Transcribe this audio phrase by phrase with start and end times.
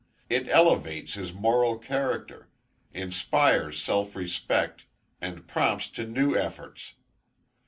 [0.31, 2.49] It elevates his moral character,
[2.91, 4.85] inspires self respect,
[5.21, 6.95] and prompts to new efforts.